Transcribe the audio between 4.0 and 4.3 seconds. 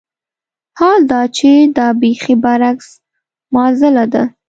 ده.